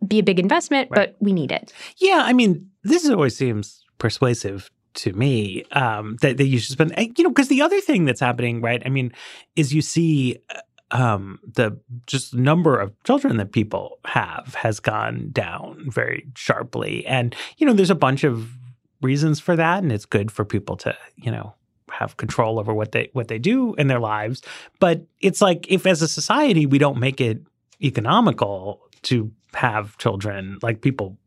[0.08, 1.10] be a big investment, Right.
[1.10, 1.74] but we need it.
[1.98, 6.94] Yeah, I mean, this always seems persuasive to me um, that, that you should spend,
[7.18, 8.82] you know, because the other thing that's happening, right?
[8.86, 9.12] I mean,
[9.56, 15.30] is you see uh, um, the just number of children that people have has gone
[15.32, 18.50] down very sharply, and you know, there's a bunch of
[19.02, 21.54] reasons for that, and it's good for people to, you know,
[21.92, 24.42] have control over what they what they do in their lives.
[24.80, 27.42] But it's like if as a society we don't make it
[27.82, 31.18] economical to have children, like people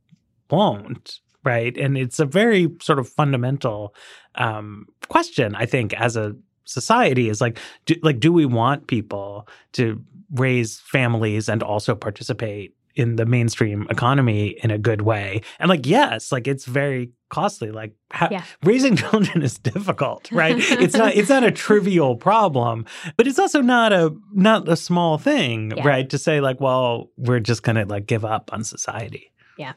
[0.50, 1.76] won't, right?
[1.76, 3.94] And it's a very sort of fundamental
[4.36, 9.48] um, question, I think, as a society is like, do, like, do we want people
[9.72, 10.02] to
[10.34, 15.42] raise families and also participate in the mainstream economy in a good way?
[15.58, 17.70] And like, yes, like it's very costly.
[17.70, 18.44] Like, ha- Yeah.
[18.62, 20.56] raising children is difficult, right?
[20.58, 22.84] it's not it's not a trivial problem,
[23.16, 25.86] but it's also not a not a small thing, Yeah.
[25.88, 26.08] right?
[26.10, 29.32] To say like, well, we're just gonna like give up on society.
[29.58, 29.72] Yeah.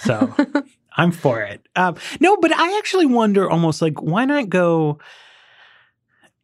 [0.00, 0.34] So
[0.96, 1.66] I'm for it.
[1.76, 4.98] Um, no, but I actually wonder almost like why not go.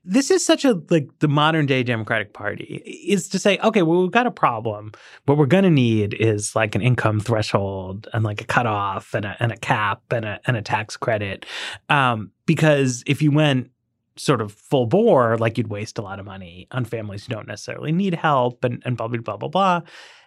[0.05, 4.03] This is such a like the modern day Democratic Party is to say, okay, well,
[4.03, 4.93] we've got a problem.
[5.27, 9.37] What we're gonna need is like an income threshold and like a cutoff and a
[9.41, 11.47] and a cap and a and a tax credit.
[11.89, 13.71] Um, because if you went
[14.17, 17.49] sort of full bore, like you'd waste a lot of money on families who don't
[17.49, 19.81] necessarily need help and, and blah blah blah blah blah.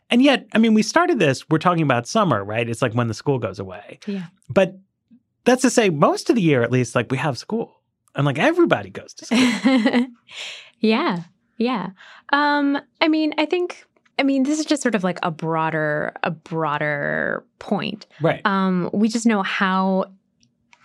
[0.10, 2.68] And yet, I mean, we started this, we're talking about summer, right?
[2.70, 4.00] It's like when the school goes away.
[4.08, 4.28] Yeah.
[4.50, 4.78] But
[5.44, 7.77] that's to say, most of the year, at least, like we have school.
[8.18, 10.08] And like everybody goes to school.
[10.80, 11.24] yeah.
[11.58, 11.92] Yeah.
[12.34, 13.86] Um, I mean, I think
[14.20, 18.08] I mean, this is just sort of like a broader a broader point.
[18.20, 18.42] right.
[18.46, 20.06] Um, we just know how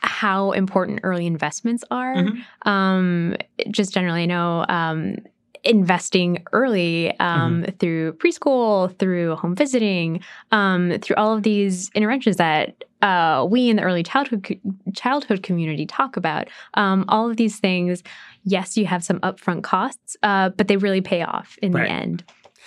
[0.03, 2.17] how important early investments are.
[2.17, 2.45] Mhm.
[2.69, 3.37] Um,
[3.71, 5.17] just generally, I know um,
[5.65, 12.85] investing early um, through preschool, through home visiting, um, through all of these interventions that
[13.03, 16.49] uh, we in the early childhood co- childhood community talk about.
[16.75, 18.03] Um, all of these things,
[18.45, 21.87] yes, you have some upfront costs, uh, but they really pay off in Right.
[21.87, 22.25] the end.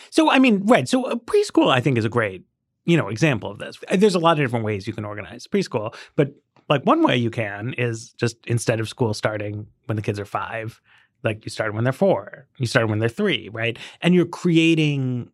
[0.09, 0.87] So, I mean, right.
[0.87, 2.43] So, uh, preschool, I think, is a great,
[2.85, 3.79] you know, example of this.
[3.89, 6.33] Uh, There's a lot of different ways you can organize preschool, but
[6.69, 10.25] like one way you can is just instead of school starting when the kids are
[10.25, 10.81] five,
[11.23, 13.77] like you start when they're four, you start when they're three, right?
[14.01, 15.31] And you're creating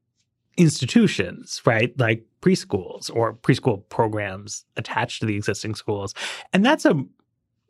[0.57, 1.97] institutions, right?
[1.99, 6.13] Like preschools or preschool programs attached to the existing schools.
[6.53, 6.95] And that's a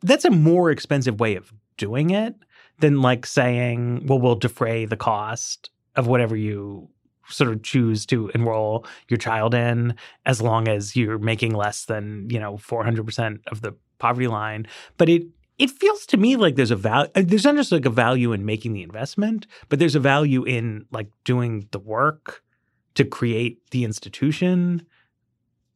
[0.02, 2.34] that's a more expensive way of doing it
[2.80, 6.88] than like saying, well, we'll defray the cost of whatever you
[7.28, 9.94] sort of choose to enroll your child in
[10.26, 14.66] as long as you're making less than, you know, 400% of the poverty line.
[14.96, 15.22] But it
[15.58, 18.44] it feels to me like there's a value there's not just like a value in
[18.44, 22.42] making the investment, but there's a value in like doing the work
[22.94, 24.86] to create the institution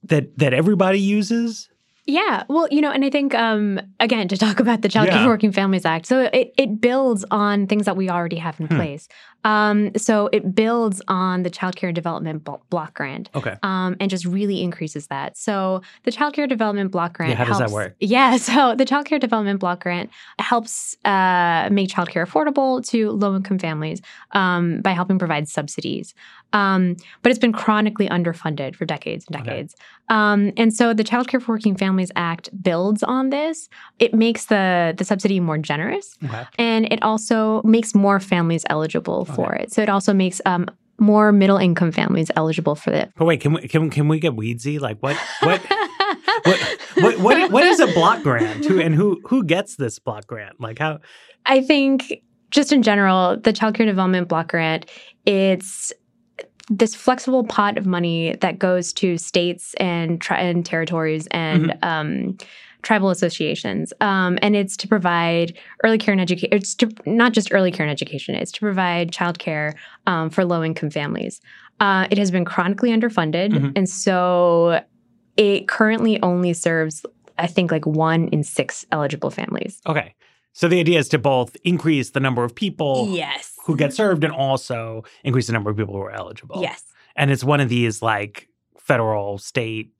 [0.03, 1.69] that that everybody uses
[2.07, 5.19] Yeah, well, you know, and I think um, again to talk about the Child Care
[5.19, 5.25] Yeah.
[5.25, 8.66] for Working Families Act, so it it builds on things that we already have in
[8.69, 8.77] Hmm.
[8.77, 9.09] place.
[9.45, 13.31] Um, so it builds on the Child Care Development Blo- Block Grant.
[13.33, 13.55] Okay.
[13.62, 15.37] Um, and just really increases that.
[15.37, 17.31] So the Child Care Development Block Grant.
[17.31, 17.95] Yeah, how does that work?
[18.01, 23.61] Yeah, so the Child Care Development Block Grant helps uh, make childcare affordable to low-income
[23.61, 24.01] families
[24.33, 26.12] um, by helping provide subsidies.
[26.53, 29.77] Um, but it's been chronically underfunded for decades and decades.
[30.09, 33.69] Um, and so the Child Care for Working Families Act builds on this.
[33.99, 36.45] It makes the the subsidy more generous, Okay.
[36.59, 39.73] and it also makes more families eligible for it.
[39.73, 40.66] So it also makes um,
[40.99, 43.11] more middle income families eligible for it.
[43.16, 44.81] But wait, can we can can we get weedsy?
[44.81, 45.61] Like what what
[46.45, 46.61] what
[46.97, 48.64] what what, what is a block grant?
[48.64, 50.61] Who and who who gets this block grant?
[50.61, 51.01] Like how?
[51.47, 54.88] I think just in general, the Child Care Development Block Grant,
[55.27, 55.92] it's
[56.69, 62.37] this flexible pot of money that goes to states and, tri- and territories and um,
[62.83, 66.49] tribal associations, um, and it's to provide early care and education.
[66.53, 69.75] It's to not just early care and education; it's to provide childcare
[70.07, 71.41] um, for low income families.
[71.81, 73.73] Uh, it has been chronically underfunded, Mhm.
[73.77, 74.81] and so
[75.37, 77.05] it currently only serves,
[77.39, 79.81] I think, like one in six eligible families.
[79.87, 80.15] Okay.
[80.59, 83.53] So the idea is to both increase the number of people Yes.
[83.66, 86.62] who get served and also increase the number of people who are eligible.
[86.62, 86.83] Yes.
[87.14, 89.92] And it's one of these like federal state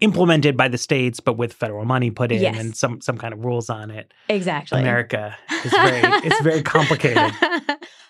[0.00, 2.58] implemented by the states but with federal money put in Yes.
[2.58, 4.12] and some some kind of rules on it.
[4.28, 4.78] Exactly.
[4.80, 7.32] America is very it's very complicated.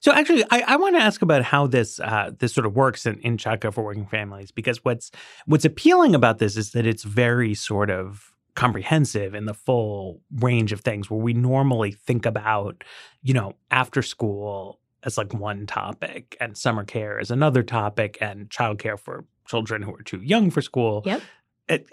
[0.00, 3.04] So actually, I, I want to ask about how this uh, this sort of works
[3.06, 5.10] in, in childcare for working families because what's
[5.46, 10.72] what's appealing about this is that it's very sort of comprehensive in the full range
[10.72, 12.82] of things where we normally think about,
[13.22, 18.50] you know, after school as like one topic and summer care as another topic and
[18.50, 21.22] childcare for children who are too young for school Yep.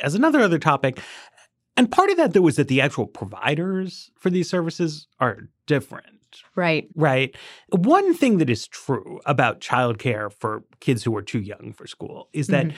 [0.02, 1.00] as another other topic.
[1.78, 6.17] And part of that though is that the actual providers for these services are different
[6.56, 6.88] Right.
[6.96, 7.36] right?
[7.70, 12.30] One thing that is true about childcare for kids who are too young for school
[12.34, 12.74] is that Mhm.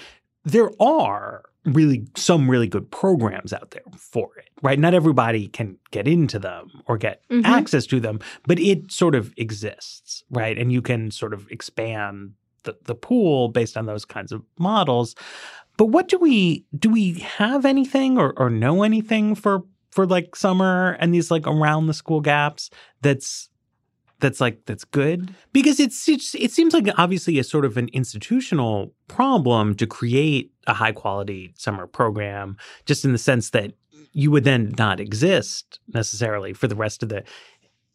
[0.46, 4.80] there are really some really good programs out there for it, right?
[4.80, 7.44] Not everybody can get into them or get Mhm.
[7.46, 10.58] access to them, but it sort of exists, right?
[10.58, 12.34] And you can sort of expand
[12.64, 15.16] the, the pool based on those kinds of models.
[15.78, 20.36] But what do we do we have anything or, or know anything for for like
[20.36, 22.70] summer and these like around the school gaps
[23.02, 23.50] that's
[24.20, 25.34] that's like that's good?
[25.54, 30.52] Because it's, it's it seems like obviously a sort of an institutional problem to create
[30.68, 33.74] a high quality summer program just in the sense that
[34.12, 37.24] you would then not exist necessarily for the rest of the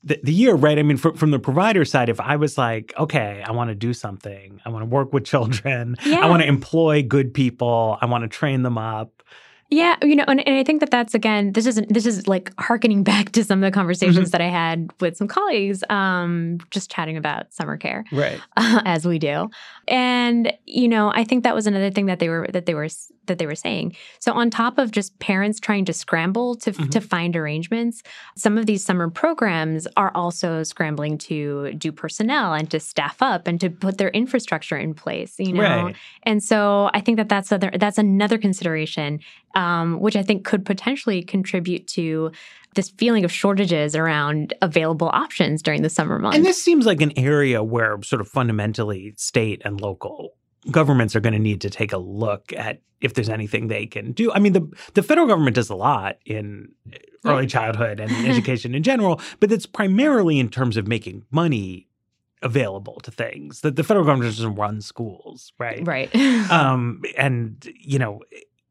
[0.02, 0.78] the, the year right?
[0.78, 3.74] I mean from, from the provider side if i was like okay i want to
[3.74, 4.60] do something.
[4.64, 5.96] I want to work with children.
[6.04, 7.98] I want to employ good people.
[8.00, 9.22] I want to train them up
[9.70, 12.52] Yeah, you know, and, and I think that that's again, this isn't this is like
[12.60, 16.90] harkening back to some of the conversations that I had with some colleagues, um, just
[16.90, 18.40] chatting about summer care, right.
[18.56, 19.50] as we do,
[19.88, 22.88] and you know, I think that was another thing that they were that they were
[23.26, 23.96] that they were saying.
[24.18, 26.90] So on top of just parents trying to scramble to Mhm.
[26.90, 28.02] to find arrangements,
[28.36, 33.46] some of these summer programs are also scrambling to do personnel and to staff up
[33.46, 35.34] and to put their infrastructure in place.
[35.38, 39.20] You know, right and so I think that that's other that's another consideration,
[39.54, 42.30] um, which I think could potentially contribute to
[42.74, 46.36] this feeling of shortages around available options during the summer months.
[46.36, 50.30] And this seems like an area where sort of fundamentally state and local
[50.70, 54.12] governments are going to need to take a look at if there's anything they can
[54.12, 54.32] do.
[54.32, 56.72] I mean, the the federal government does a lot in
[57.24, 61.88] early childhood and education in general, but it's primarily in terms of making money
[62.42, 63.60] available to things.
[63.60, 65.86] That the federal government doesn't run schools, right?
[65.86, 66.10] right.
[66.50, 68.20] Um, and you know,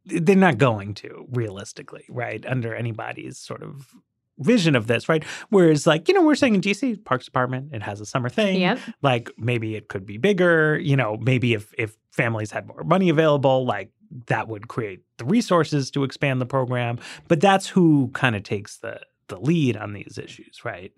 [0.06, 2.46] they're not going to realistically, right?
[2.46, 3.94] Under anybody's sort of
[4.40, 5.24] vision of this, right?
[5.50, 8.60] Whereas, like, you know, we're saying in DC, Parks Department, it has a summer thing.
[8.60, 8.80] yep.
[9.02, 10.80] Like maybe it could be bigger.
[10.80, 13.92] You know, maybe if if families had more money available, like
[14.28, 17.00] that would create the resources to expand the program.
[17.28, 20.92] But that's who kind of takes the the lead on these issues, right?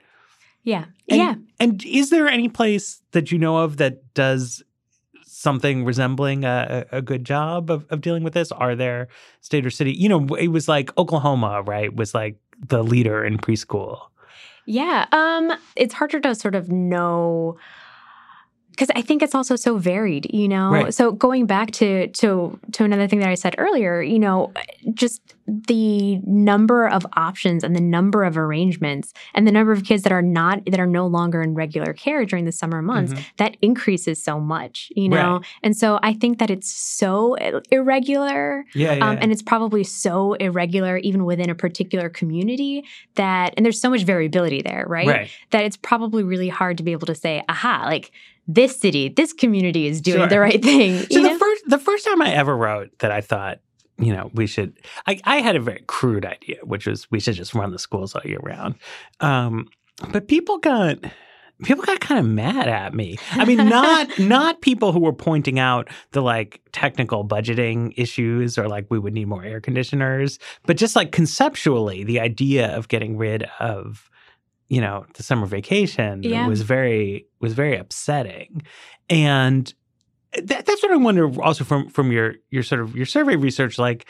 [0.63, 0.85] Yeah.
[1.09, 1.35] And, yeah.
[1.59, 4.63] And is there any place that you know of that does
[5.25, 8.51] something resembling a, a good job of, of dealing with this?
[8.51, 9.07] Are there
[9.41, 9.93] state or city?
[9.93, 11.95] You know, it was like Oklahoma, right?
[11.95, 13.99] Was like the leader in preschool.
[14.65, 17.57] Yeah, um, it's harder to sort of know
[18.75, 20.69] because I think it's also so varied, you know.
[20.69, 20.93] Right.
[20.93, 24.51] So going back to to to another thing that I said earlier, you know,
[24.93, 30.01] just the number of options and the number of arrangements and the number of kids
[30.01, 33.25] that are not that are no longer in regular care during the summer months Mhm.
[33.37, 35.33] that increases so much, you know.
[35.37, 35.45] Right.
[35.61, 37.35] And so I think that it's so
[37.71, 39.07] irregular Yeah, yeah.
[39.09, 42.83] um, and it's probably so irregular even within a particular community
[43.15, 45.29] that and there's so much variability there right, right.
[45.51, 48.11] that it's probably really hard to be able to say aha like
[48.47, 50.27] this city this community is doing Sure.
[50.27, 51.37] the right thing So the know?
[51.37, 53.59] first the first time I ever wrote that I thought,
[53.97, 54.77] you know, we should
[55.07, 58.13] I, I had a very crude idea, which was we should just run the schools
[58.15, 58.75] all year round.
[59.19, 59.67] Um,
[60.11, 60.97] but people got
[61.63, 63.17] people got kind of mad at me.
[63.31, 68.67] I mean, not not people who were pointing out the like technical budgeting issues or
[68.67, 73.15] like we would need more air conditioners, but just like conceptually, the idea of getting
[73.17, 74.09] rid of
[74.67, 76.47] you know the summer vacation Yeah.
[76.47, 78.63] was very was very upsetting.
[79.09, 79.73] And
[80.33, 83.35] eh, that, that's what i wonder also from from your your sort of your survey
[83.35, 84.05] research like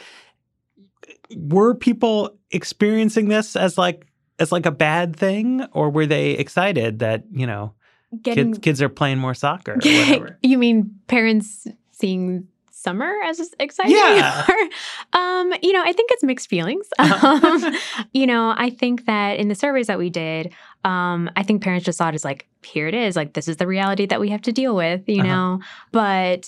[1.35, 4.07] were people experiencing this as like
[4.39, 5.63] as like a bad thing?
[5.71, 7.73] Or were they excited that you know
[8.21, 10.39] getting kids kids are playing more soccer or whatever?
[10.43, 12.47] You mean parents seeing
[12.85, 14.45] summer as exciting Yeah.
[14.53, 17.39] Or, um you know i think it's mixed feelings Uh-huh.
[17.47, 17.75] um,
[18.19, 20.43] you know i think that in the surveys that we did
[20.91, 22.41] um i think parents just saw it as like
[22.73, 25.21] here it is like this is the reality that we have to deal with you
[25.21, 25.31] Uh-huh.
[25.33, 25.59] know
[25.91, 26.41] but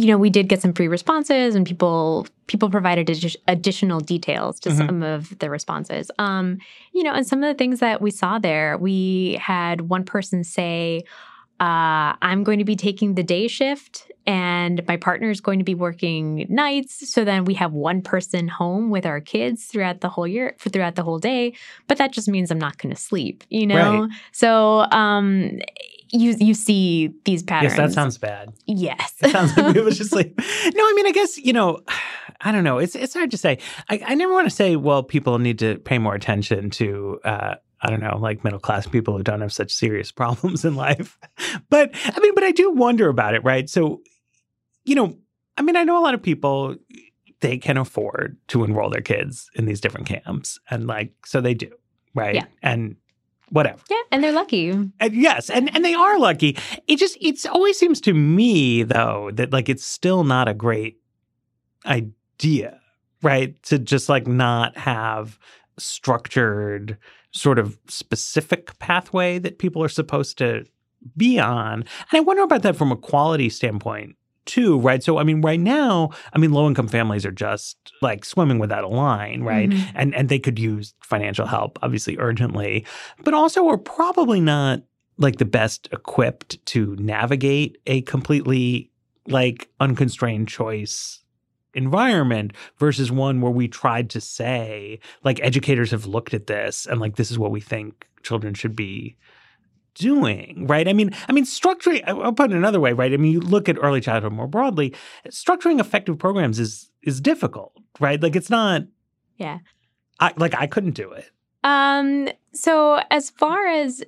[0.00, 4.58] you know we did get some free responses and people people provided addi- additional details
[4.60, 4.78] to Mhm.
[4.86, 6.46] some of the responses um
[6.96, 10.44] you know and some of the things that we saw there we had one person
[10.44, 11.02] say
[11.68, 15.64] uh, I'm going to be taking the day shift and my partner is going to
[15.64, 17.10] be working nights.
[17.12, 20.68] So then we have one person home with our kids throughout the whole year, for
[20.68, 21.54] throughout the whole day.
[21.88, 24.08] But that just means I'm not going to sleep, you know?
[24.30, 25.58] So um,
[26.12, 27.72] you you see these patterns.
[27.72, 29.14] yes that sounds bad Yes.
[29.20, 30.44] It sounds like people just like no.
[30.44, 31.80] I mean, I guess you know,
[32.40, 32.78] I don't know.
[32.78, 33.58] It's it's hard to say.
[33.88, 37.18] I, I never want to say well, people need to pay more attention to.
[37.24, 40.76] Uh, I don't know, like middle class people who don't have such serious problems in
[40.76, 41.18] life.
[41.68, 43.68] But I mean, but I do wonder about it, right?
[43.68, 44.02] So,
[44.84, 45.16] you know,
[45.56, 46.76] I mean, I know a lot of people
[47.40, 51.54] they can afford to enroll their kids in these different camps, and like so they
[51.54, 51.70] do,
[52.14, 52.34] right?
[52.34, 52.44] Yeah.
[52.62, 52.96] And
[53.50, 53.80] whatever.
[53.90, 54.70] yeah, and they're lucky.
[54.70, 56.56] And yes, and and they are lucky.
[56.86, 61.00] It just it's always seems to me though that like it's still not a great
[61.86, 62.80] idea,
[63.22, 63.60] right?
[63.64, 65.38] To just like not have
[65.78, 66.98] structured
[67.32, 70.64] sort of specific pathway that people are supposed to
[71.16, 71.74] be on.
[71.74, 74.16] And I wonder about that from a quality standpoint
[74.46, 75.02] too, right?
[75.02, 78.84] So I mean right now, I mean low income families are just like swimming without
[78.84, 79.70] a line, right?
[79.70, 79.92] Mhm.
[79.94, 82.84] And and they could use financial help obviously urgently,
[83.24, 84.82] but also are probably not
[85.18, 88.90] like the best equipped to navigate a completely
[89.26, 91.22] like unconstrained choice
[91.74, 97.00] environment versus one where we tried to say like educators have looked at this and
[97.00, 99.16] like this is what we think children should be
[99.94, 103.32] doing right i mean i mean structuring i'll put it another way right i mean
[103.32, 104.94] you look at early childhood more broadly
[105.28, 108.82] structuring effective programs is is difficult right like it's not
[109.36, 109.58] Yeah.
[110.20, 111.30] i like i couldn't do it
[111.62, 114.02] Um, so as far as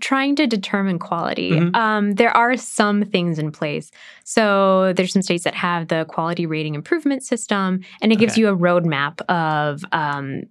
[0.00, 1.74] trying to determine quality, Mhm.
[1.74, 3.90] um, there are some things in place.
[4.24, 8.42] So there's some states that have the quality rating improvement system, and it gives Okay.
[8.42, 10.42] you a roadmap of um,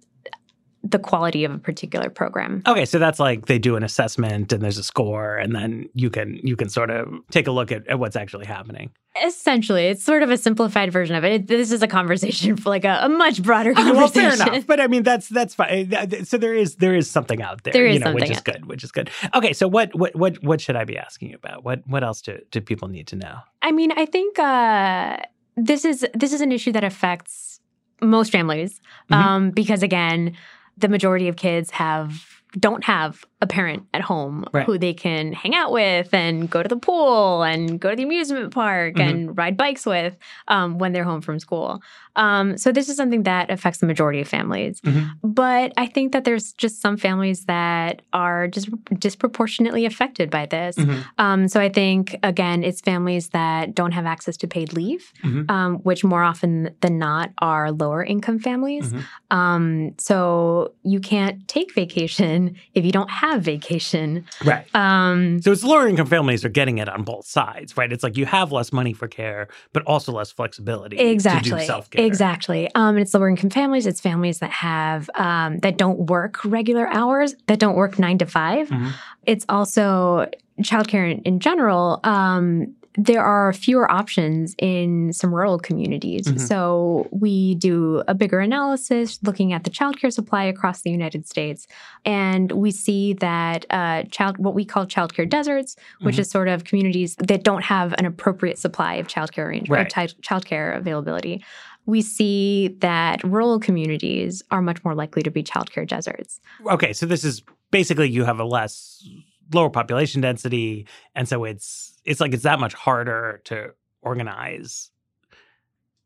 [0.84, 2.62] the quality of a particular program.
[2.66, 6.08] Okay, so that's like they do an assessment and there's a score, and then you
[6.10, 8.90] can you can sort of take a look at, at what's actually happening.
[9.26, 11.32] Essentially, it's sort of a simplified version of it.
[11.32, 13.96] It- this is a conversation for like a, a much broader conversation.
[13.98, 14.66] well, fair enough.
[14.68, 15.90] But I mean, that's that's fine.
[16.24, 18.66] So there is there is something out there, There is you know, which is good,
[18.66, 19.10] which is good.
[19.34, 21.64] Okay, so what what what what should I be asking you about?
[21.64, 23.38] What what else do do people need to know?
[23.62, 25.16] I mean, I think uh,
[25.56, 27.60] this is this is an issue that affects
[28.00, 29.16] most families Mhm.
[29.16, 30.36] um, because again,
[30.78, 34.66] the majority of kids have don't have a parent at home Right.
[34.66, 38.02] who they can hang out with and go to the pool and go to the
[38.02, 39.08] amusement park Mhm.
[39.08, 40.16] and ride bikes with
[40.48, 41.80] um, when they're home from school.
[42.16, 44.80] Um, so this is something that affects the majority of families.
[44.80, 45.10] Mhm.
[45.22, 48.68] But I think that there's just some families that are just
[48.98, 50.74] disproportionately affected by this.
[50.76, 51.04] Mhm.
[51.18, 55.48] Um, so I think again, it's families that don't have access to paid leave, Mhm.
[55.48, 58.92] um, which more often than not are lower income families.
[58.92, 59.02] Mhm.
[59.30, 64.24] Um, so you can't take vacation if you don't have vacation.
[64.44, 64.66] Right.
[64.74, 67.92] Um, So it's lower income families are getting it on both sides, right?
[67.92, 72.04] It's like you have less money for care, but also less flexibility exactly self care.
[72.04, 76.44] exactly um and it's lower income families it's families that have um that don't work
[76.44, 78.92] regular hours that don't work nine to 5 Mhm.
[79.26, 80.26] it's also
[80.62, 86.26] childcare in, in general um there are fewer options in some rural communities.
[86.26, 86.40] Mhm.
[86.40, 91.66] So we do a bigger analysis looking at the childcare supply across the United States.
[92.04, 96.20] And we see that uh, child, what we call childcare deserts, which Mhm.
[96.20, 99.92] is sort of communities that don't have an appropriate supply of childcare arrangement, Right.
[99.92, 100.06] chi-
[100.40, 101.44] childcare availability.
[101.86, 106.40] We see that rural communities are much more likely to be childcare deserts.
[106.66, 109.06] Okay, so this is basically you have a less
[109.52, 113.72] lower population density, and so it's it's like it's that much harder to
[114.02, 114.90] organize.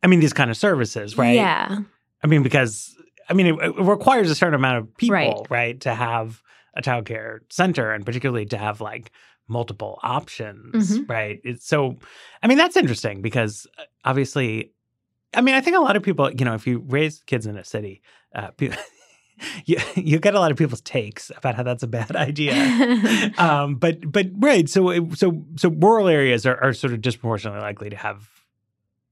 [0.02, 1.34] I mean, these kind of services, right?
[1.36, 1.78] Yeah.
[2.22, 2.94] I mean, because
[3.28, 5.46] I mean, it, it requires a certain amount of people, Right.
[5.50, 6.42] right, to have
[6.74, 9.10] a childcare center, and particularly to have like
[9.48, 11.08] multiple options, Mhm.
[11.08, 11.40] right?
[11.44, 11.98] It's so.
[12.42, 14.72] I mean, that's interesting because uh, obviously,
[15.34, 17.56] I mean, I think a lot of people, you know, if you raise kids in
[17.56, 18.02] a city,
[18.34, 18.78] uh, people,
[19.64, 22.54] you you get a lot of people's takes about how that's a bad idea.
[23.38, 27.60] um, but but right, so it- so so rural areas are, are sort of disproportionately
[27.60, 28.28] likely to have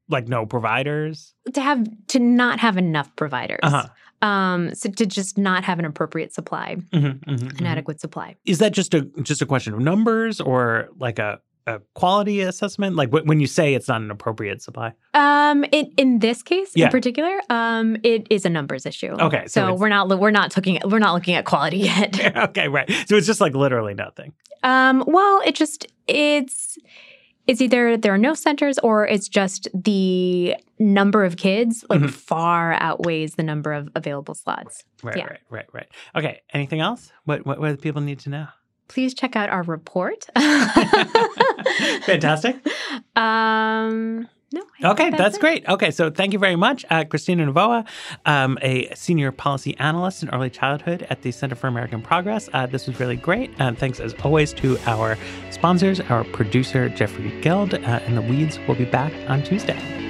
[0.09, 1.35] like no providers.
[1.55, 3.61] to have to not have enough providers.
[3.63, 3.87] Uh huh.
[4.27, 8.37] Um, so to just not have an appropriate supply, Mm-hmm, an adequate supply.
[8.45, 12.97] Is that just a just a question of numbers or like a, a quality assessment?
[12.97, 14.93] Like wh- when you say it's not an appropriate supply?
[15.15, 16.87] Um, in in this case Yeah.
[16.87, 19.13] in particular, um, it is a numbers issue.
[19.21, 22.37] Okay, so so, we're not we're not looking we're not looking at quality yet.
[22.49, 22.91] okay, right.
[23.07, 24.33] So it's just like literally nothing.
[24.63, 26.79] um, well, it just it's
[27.47, 32.11] it's either there are no centers or it's just the number of kids like Mhm.
[32.11, 34.85] far outweighs the number of available slots.
[35.03, 35.25] Right, Yeah.
[35.25, 35.89] right, right, right.
[36.15, 36.41] Okay.
[36.55, 37.11] Anything else?
[37.25, 38.47] What what, what do people need to know?
[38.91, 40.27] Please check out our report.
[42.03, 42.57] Fantastic.
[43.15, 44.65] Um, no.
[44.83, 45.65] Okay, that's great.
[45.69, 47.87] Okay, so thank you very much, uh, Cristina Novoa,
[48.27, 52.49] um, a senior policy analyst in early childhood at the Center for American Progress.
[52.53, 53.53] Uh, this was really great.
[53.61, 55.17] And thanks, as always, to our
[55.53, 60.10] sponsors, our producer, Jeffrey Geld, uh, and the Weeds will be back on Tuesday.